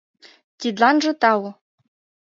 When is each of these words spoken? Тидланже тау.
Тидланже 0.59 1.11
тау. 1.21 1.41